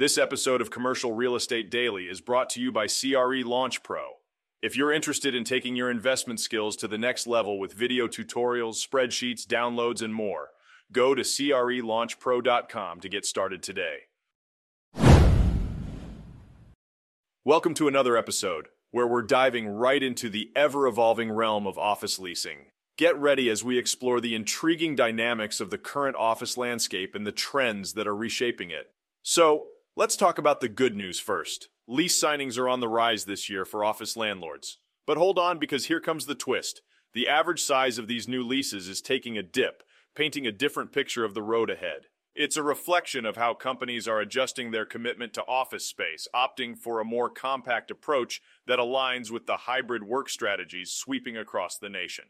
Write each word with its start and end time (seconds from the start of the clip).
This 0.00 0.16
episode 0.16 0.62
of 0.62 0.70
Commercial 0.70 1.12
Real 1.12 1.36
Estate 1.36 1.70
Daily 1.70 2.04
is 2.04 2.22
brought 2.22 2.48
to 2.50 2.60
you 2.62 2.72
by 2.72 2.86
CRE 2.86 3.42
Launch 3.44 3.82
Pro. 3.82 4.12
If 4.62 4.74
you're 4.74 4.94
interested 4.94 5.34
in 5.34 5.44
taking 5.44 5.76
your 5.76 5.90
investment 5.90 6.40
skills 6.40 6.74
to 6.76 6.88
the 6.88 6.96
next 6.96 7.26
level 7.26 7.58
with 7.58 7.74
video 7.74 8.08
tutorials, 8.08 8.82
spreadsheets, 8.82 9.44
downloads, 9.44 10.00
and 10.00 10.14
more, 10.14 10.52
go 10.90 11.14
to 11.14 11.20
crelaunchpro.com 11.20 13.00
to 13.00 13.08
get 13.10 13.26
started 13.26 13.62
today. 13.62 13.98
Welcome 17.44 17.74
to 17.74 17.86
another 17.86 18.16
episode 18.16 18.68
where 18.92 19.06
we're 19.06 19.20
diving 19.20 19.68
right 19.68 20.02
into 20.02 20.30
the 20.30 20.50
ever 20.56 20.86
evolving 20.86 21.30
realm 21.30 21.66
of 21.66 21.76
office 21.76 22.18
leasing. 22.18 22.68
Get 22.96 23.18
ready 23.18 23.50
as 23.50 23.62
we 23.62 23.76
explore 23.76 24.22
the 24.22 24.34
intriguing 24.34 24.96
dynamics 24.96 25.60
of 25.60 25.68
the 25.68 25.76
current 25.76 26.16
office 26.16 26.56
landscape 26.56 27.14
and 27.14 27.26
the 27.26 27.32
trends 27.32 27.92
that 27.92 28.06
are 28.06 28.16
reshaping 28.16 28.70
it. 28.70 28.94
So, 29.22 29.66
Let's 29.96 30.14
talk 30.14 30.38
about 30.38 30.60
the 30.60 30.68
good 30.68 30.94
news 30.94 31.18
first. 31.18 31.68
Lease 31.88 32.18
signings 32.18 32.56
are 32.56 32.68
on 32.68 32.78
the 32.78 32.88
rise 32.88 33.24
this 33.24 33.50
year 33.50 33.64
for 33.64 33.84
office 33.84 34.16
landlords. 34.16 34.78
But 35.04 35.16
hold 35.18 35.36
on 35.36 35.58
because 35.58 35.86
here 35.86 35.98
comes 35.98 36.26
the 36.26 36.36
twist. 36.36 36.82
The 37.12 37.26
average 37.26 37.60
size 37.60 37.98
of 37.98 38.06
these 38.06 38.28
new 38.28 38.44
leases 38.44 38.86
is 38.86 39.02
taking 39.02 39.36
a 39.36 39.42
dip, 39.42 39.82
painting 40.14 40.46
a 40.46 40.52
different 40.52 40.92
picture 40.92 41.24
of 41.24 41.34
the 41.34 41.42
road 41.42 41.70
ahead. 41.70 42.02
It's 42.36 42.56
a 42.56 42.62
reflection 42.62 43.26
of 43.26 43.36
how 43.36 43.52
companies 43.54 44.06
are 44.06 44.20
adjusting 44.20 44.70
their 44.70 44.86
commitment 44.86 45.32
to 45.34 45.42
office 45.46 45.86
space, 45.86 46.28
opting 46.32 46.78
for 46.78 47.00
a 47.00 47.04
more 47.04 47.28
compact 47.28 47.90
approach 47.90 48.40
that 48.68 48.78
aligns 48.78 49.32
with 49.32 49.46
the 49.46 49.56
hybrid 49.56 50.04
work 50.04 50.28
strategies 50.28 50.92
sweeping 50.92 51.36
across 51.36 51.76
the 51.76 51.88
nation. 51.88 52.26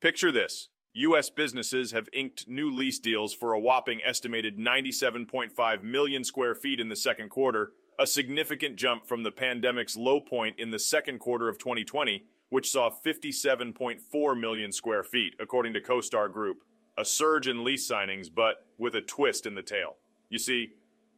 Picture 0.00 0.32
this 0.32 0.70
U.S. 0.94 1.30
businesses 1.30 1.92
have 1.92 2.08
inked 2.12 2.46
new 2.46 2.70
lease 2.70 2.98
deals 2.98 3.32
for 3.32 3.54
a 3.54 3.60
whopping 3.60 4.00
estimated 4.04 4.58
97.5 4.58 5.82
million 5.82 6.22
square 6.22 6.54
feet 6.54 6.80
in 6.80 6.90
the 6.90 6.96
second 6.96 7.30
quarter, 7.30 7.72
a 7.98 8.06
significant 8.06 8.76
jump 8.76 9.06
from 9.06 9.22
the 9.22 9.30
pandemic's 9.30 9.96
low 9.96 10.20
point 10.20 10.58
in 10.58 10.70
the 10.70 10.78
second 10.78 11.18
quarter 11.18 11.48
of 11.48 11.58
2020, 11.58 12.24
which 12.50 12.70
saw 12.70 12.90
57.4 12.90 14.38
million 14.38 14.70
square 14.70 15.02
feet, 15.02 15.34
according 15.40 15.72
to 15.72 15.80
CoStar 15.80 16.30
Group. 16.30 16.58
A 16.98 17.06
surge 17.06 17.48
in 17.48 17.64
lease 17.64 17.90
signings, 17.90 18.28
but 18.34 18.66
with 18.76 18.94
a 18.94 19.00
twist 19.00 19.46
in 19.46 19.54
the 19.54 19.62
tail. 19.62 19.96
You 20.28 20.38
see, 20.38 20.72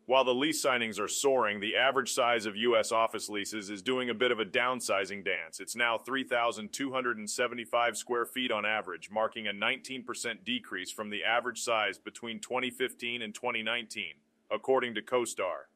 while 0.06 0.24
the 0.24 0.34
lease 0.34 0.62
signings 0.62 1.00
are 1.00 1.08
soaring, 1.08 1.60
the 1.60 1.76
average 1.76 2.12
size 2.12 2.44
of 2.44 2.56
U.S. 2.56 2.92
office 2.92 3.30
leases 3.30 3.70
is 3.70 3.80
doing 3.80 4.10
a 4.10 4.14
bit 4.14 4.30
of 4.30 4.38
a 4.38 4.44
downsizing 4.44 5.24
dance. 5.24 5.60
It's 5.60 5.74
now 5.74 5.96
3,275 5.96 7.96
square 7.96 8.26
feet 8.26 8.52
on 8.52 8.66
average, 8.66 9.10
marking 9.10 9.46
a 9.46 9.52
19% 9.52 10.44
decrease 10.44 10.90
from 10.90 11.08
the 11.08 11.24
average 11.24 11.62
size 11.62 11.96
between 11.96 12.38
2015 12.38 13.22
and 13.22 13.34
2019, 13.34 14.04
according 14.50 14.94
to 14.94 15.02
CoStar. 15.02 15.68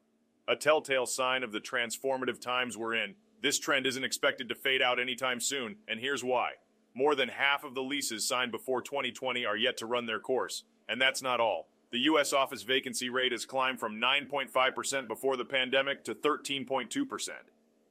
A 0.47 0.55
telltale 0.55 1.07
sign 1.07 1.41
of 1.41 1.51
the 1.51 1.59
transformative 1.59 2.39
times 2.39 2.77
we're 2.77 2.95
in, 2.95 3.15
this 3.41 3.57
trend 3.57 3.87
isn't 3.87 4.03
expected 4.03 4.47
to 4.49 4.55
fade 4.55 4.81
out 4.81 4.99
anytime 4.99 5.39
soon, 5.39 5.77
and 5.87 5.99
here's 5.99 6.23
why. 6.23 6.51
More 6.93 7.15
than 7.15 7.29
half 7.29 7.63
of 7.63 7.73
the 7.73 7.81
leases 7.81 8.27
signed 8.27 8.51
before 8.51 8.81
2020 8.81 9.45
are 9.45 9.57
yet 9.57 9.77
to 9.77 9.85
run 9.87 10.05
their 10.05 10.19
course, 10.19 10.65
and 10.87 11.01
that's 11.01 11.21
not 11.21 11.39
all. 11.39 11.69
The 11.91 11.99
U.S. 12.01 12.33
office 12.33 12.61
vacancy 12.61 13.09
rate 13.09 13.31
has 13.31 13.45
climbed 13.45 13.79
from 13.79 13.99
9.5% 13.99 15.07
before 15.07 15.35
the 15.35 15.45
pandemic 15.45 16.03
to 16.03 16.13
13.2%. 16.13 17.29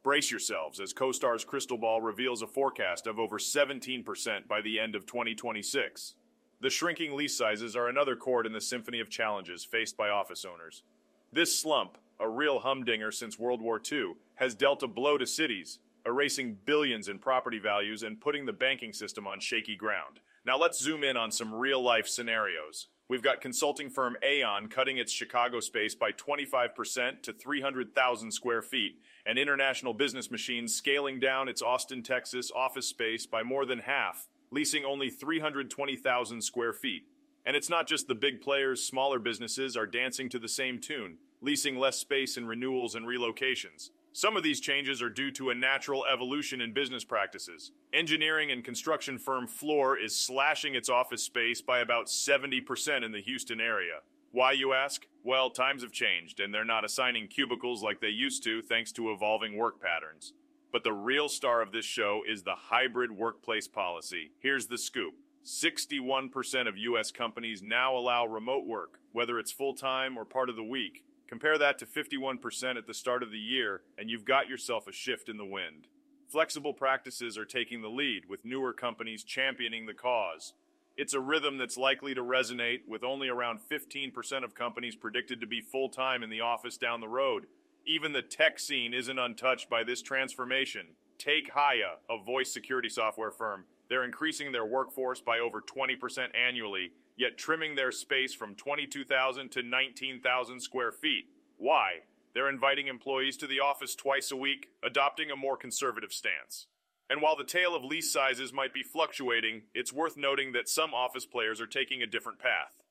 Brace 0.04 0.30
yourselves 0.30 0.78
as 0.78 0.94
CoStar's 0.94 1.44
crystal 1.44 1.76
ball 1.76 2.00
reveals 2.00 2.40
a 2.40 2.46
forecast 2.46 3.08
of 3.08 3.18
over 3.18 3.38
17% 3.38 4.46
by 4.46 4.60
the 4.60 4.78
end 4.78 4.94
of 4.94 5.04
2026. 5.04 6.14
The 6.60 6.70
shrinking 6.70 7.16
lease 7.16 7.36
sizes 7.36 7.74
are 7.74 7.88
another 7.88 8.14
chord 8.14 8.46
in 8.46 8.52
the 8.52 8.60
symphony 8.60 9.00
of 9.00 9.10
challenges 9.10 9.64
faced 9.64 9.96
by 9.96 10.10
office 10.10 10.44
owners. 10.44 10.84
This 11.32 11.60
slump, 11.60 11.98
a 12.20 12.28
real 12.28 12.60
humdinger 12.60 13.10
since 13.10 13.38
World 13.38 13.60
War 13.60 13.82
II, 13.90 14.12
has 14.36 14.54
dealt 14.54 14.84
a 14.84 14.88
blow 14.88 15.18
to 15.18 15.26
cities, 15.26 15.80
erasing 16.06 16.56
billions 16.64 17.08
in 17.08 17.18
property 17.18 17.58
values 17.58 18.04
and 18.04 18.20
putting 18.20 18.46
the 18.46 18.52
banking 18.52 18.92
system 18.92 19.26
on 19.26 19.40
shaky 19.40 19.74
ground. 19.74 20.20
Now 20.46 20.56
let's 20.56 20.80
zoom 20.80 21.02
in 21.02 21.16
on 21.16 21.32
some 21.32 21.52
real 21.52 21.82
life 21.82 22.06
scenarios. 22.06 22.86
We've 23.08 23.22
got 23.22 23.40
consulting 23.40 23.88
firm 23.88 24.18
Aon 24.22 24.68
cutting 24.68 24.98
its 24.98 25.10
Chicago 25.10 25.60
space 25.60 25.94
by 25.94 26.12
25% 26.12 27.22
to 27.22 27.32
300,000 27.32 28.30
square 28.30 28.60
feet, 28.60 29.00
and 29.24 29.38
International 29.38 29.94
Business 29.94 30.30
Machines 30.30 30.74
scaling 30.74 31.18
down 31.18 31.48
its 31.48 31.62
Austin, 31.62 32.02
Texas 32.02 32.50
office 32.54 32.86
space 32.86 33.24
by 33.24 33.42
more 33.42 33.64
than 33.64 33.78
half, 33.78 34.28
leasing 34.50 34.84
only 34.84 35.08
320,000 35.08 36.42
square 36.42 36.74
feet. 36.74 37.04
And 37.46 37.56
it's 37.56 37.70
not 37.70 37.88
just 37.88 38.08
the 38.08 38.14
big 38.14 38.42
players, 38.42 38.84
smaller 38.84 39.18
businesses 39.18 39.74
are 39.74 39.86
dancing 39.86 40.28
to 40.28 40.38
the 40.38 40.46
same 40.46 40.78
tune, 40.78 41.16
leasing 41.40 41.78
less 41.78 41.96
space 41.96 42.36
in 42.36 42.46
renewals 42.46 42.94
and 42.94 43.06
relocations. 43.06 43.88
Some 44.18 44.36
of 44.36 44.42
these 44.42 44.58
changes 44.58 45.00
are 45.00 45.08
due 45.08 45.30
to 45.30 45.50
a 45.50 45.54
natural 45.54 46.04
evolution 46.12 46.60
in 46.60 46.72
business 46.72 47.04
practices. 47.04 47.70
Engineering 47.92 48.50
and 48.50 48.64
construction 48.64 49.16
firm 49.16 49.46
Fluor 49.46 49.94
is 49.94 50.12
slashing 50.12 50.74
its 50.74 50.88
office 50.88 51.22
space 51.22 51.62
by 51.62 51.78
about 51.78 52.08
70% 52.08 53.04
in 53.04 53.12
the 53.12 53.20
Houston 53.20 53.60
area. 53.60 54.00
Why, 54.32 54.50
you 54.50 54.72
ask? 54.72 55.06
Well, 55.22 55.50
times 55.50 55.84
have 55.84 55.92
changed, 55.92 56.40
and 56.40 56.52
they're 56.52 56.64
not 56.64 56.84
assigning 56.84 57.28
cubicles 57.28 57.84
like 57.84 58.00
they 58.00 58.08
used 58.08 58.42
to 58.42 58.60
thanks 58.60 58.90
to 58.94 59.12
evolving 59.12 59.56
work 59.56 59.80
patterns. 59.80 60.32
But 60.72 60.82
the 60.82 60.92
real 60.92 61.28
star 61.28 61.62
of 61.62 61.70
this 61.70 61.84
show 61.84 62.22
is 62.28 62.42
the 62.42 62.56
hybrid 62.56 63.12
workplace 63.12 63.68
policy. 63.68 64.32
Here's 64.40 64.66
the 64.66 64.78
scoop 64.78 65.14
61% 65.44 66.66
of 66.66 66.76
U.S. 66.76 67.12
companies 67.12 67.62
now 67.62 67.96
allow 67.96 68.26
remote 68.26 68.66
work, 68.66 68.98
whether 69.12 69.38
it's 69.38 69.52
full 69.52 69.74
time 69.74 70.18
or 70.18 70.24
part 70.24 70.50
of 70.50 70.56
the 70.56 70.64
week. 70.64 71.04
Compare 71.28 71.58
that 71.58 71.78
to 71.78 71.86
51% 71.86 72.78
at 72.78 72.86
the 72.86 72.94
start 72.94 73.22
of 73.22 73.30
the 73.30 73.38
year, 73.38 73.82
and 73.98 74.08
you've 74.08 74.24
got 74.24 74.48
yourself 74.48 74.86
a 74.88 74.92
shift 74.92 75.28
in 75.28 75.36
the 75.36 75.44
wind. 75.44 75.86
Flexible 76.26 76.72
practices 76.72 77.36
are 77.36 77.44
taking 77.44 77.82
the 77.82 77.90
lead, 77.90 78.22
with 78.28 78.46
newer 78.46 78.72
companies 78.72 79.24
championing 79.24 79.84
the 79.84 79.92
cause. 79.92 80.54
It's 80.96 81.12
a 81.12 81.20
rhythm 81.20 81.58
that's 81.58 81.76
likely 81.76 82.14
to 82.14 82.22
resonate, 82.22 82.80
with 82.88 83.04
only 83.04 83.28
around 83.28 83.60
15% 83.70 84.42
of 84.42 84.54
companies 84.54 84.96
predicted 84.96 85.38
to 85.42 85.46
be 85.46 85.60
full 85.60 85.90
time 85.90 86.22
in 86.22 86.30
the 86.30 86.40
office 86.40 86.78
down 86.78 87.00
the 87.00 87.08
road. 87.08 87.46
Even 87.86 88.12
the 88.12 88.22
tech 88.22 88.58
scene 88.58 88.94
isn't 88.94 89.18
untouched 89.18 89.68
by 89.68 89.84
this 89.84 90.00
transformation. 90.00 90.86
Take 91.18 91.52
Hiya, 91.52 91.98
a 92.08 92.24
voice 92.24 92.52
security 92.52 92.88
software 92.88 93.30
firm. 93.30 93.64
They're 93.90 94.04
increasing 94.04 94.50
their 94.50 94.66
workforce 94.66 95.20
by 95.20 95.38
over 95.38 95.60
20% 95.60 96.28
annually 96.34 96.92
yet 97.18 97.36
trimming 97.36 97.74
their 97.74 97.92
space 97.92 98.32
from 98.32 98.54
22,000 98.54 99.50
to 99.50 99.62
19,000 99.62 100.60
square 100.60 100.92
feet. 100.92 101.24
Why? 101.56 102.02
They're 102.34 102.48
inviting 102.48 102.86
employees 102.86 103.36
to 103.38 103.46
the 103.46 103.60
office 103.60 103.94
twice 103.94 104.30
a 104.30 104.36
week, 104.36 104.68
adopting 104.82 105.30
a 105.30 105.36
more 105.36 105.56
conservative 105.56 106.12
stance. 106.12 106.66
And 107.10 107.20
while 107.20 107.36
the 107.36 107.44
tale 107.44 107.74
of 107.74 107.84
lease 107.84 108.12
sizes 108.12 108.52
might 108.52 108.72
be 108.72 108.82
fluctuating, 108.82 109.62
it's 109.74 109.92
worth 109.92 110.16
noting 110.16 110.52
that 110.52 110.68
some 110.68 110.94
office 110.94 111.26
players 111.26 111.60
are 111.60 111.66
taking 111.66 112.02
a 112.02 112.06
different 112.06 112.38
path. 112.38 112.82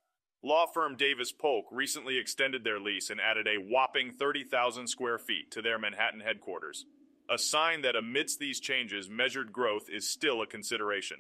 Law 0.43 0.65
firm 0.65 0.95
Davis 0.95 1.31
Polk 1.31 1.65
recently 1.71 2.17
extended 2.17 2.63
their 2.63 2.79
lease 2.79 3.09
and 3.09 3.21
added 3.21 3.47
a 3.47 3.57
whopping 3.57 4.11
30,000 4.11 4.87
square 4.87 5.17
feet 5.17 5.51
to 5.51 5.61
their 5.61 5.79
Manhattan 5.79 6.19
headquarters, 6.19 6.85
a 7.29 7.37
sign 7.37 7.81
that 7.81 7.95
amidst 7.95 8.39
these 8.39 8.59
changes, 8.59 9.09
measured 9.09 9.51
growth 9.51 9.89
is 9.89 10.09
still 10.09 10.41
a 10.41 10.47
consideration. 10.47 11.17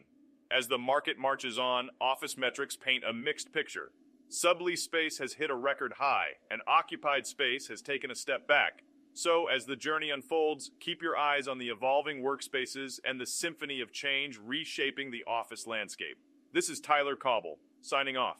As 0.49 0.67
the 0.67 0.77
market 0.77 1.17
marches 1.17 1.59
on, 1.59 1.89
office 1.99 2.37
metrics 2.37 2.77
paint 2.77 3.03
a 3.03 3.11
mixed 3.11 3.51
picture. 3.51 3.91
Sublease 4.29 4.79
space 4.79 5.17
has 5.17 5.33
hit 5.33 5.49
a 5.49 5.55
record 5.55 5.93
high, 5.99 6.31
and 6.49 6.61
occupied 6.67 7.27
space 7.27 7.67
has 7.67 7.81
taken 7.81 8.11
a 8.11 8.15
step 8.15 8.47
back. 8.47 8.83
So, 9.13 9.47
as 9.47 9.65
the 9.65 9.75
journey 9.75 10.09
unfolds, 10.09 10.71
keep 10.79 11.01
your 11.01 11.17
eyes 11.17 11.47
on 11.47 11.57
the 11.57 11.69
evolving 11.69 12.21
workspaces 12.21 12.99
and 13.03 13.19
the 13.19 13.25
symphony 13.25 13.81
of 13.81 13.91
change 13.91 14.39
reshaping 14.41 15.11
the 15.11 15.23
office 15.25 15.65
landscape. 15.65 16.17
This 16.53 16.69
is 16.69 16.79
Tyler 16.79 17.15
Cauble, 17.15 17.59
signing 17.81 18.15
off. 18.15 18.39